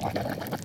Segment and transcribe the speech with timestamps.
[0.00, 0.57] はい。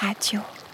[0.00, 0.68] radio.com